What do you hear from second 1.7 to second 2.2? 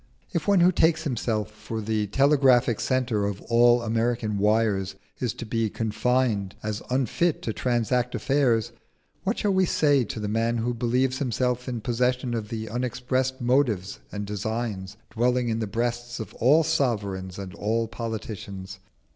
the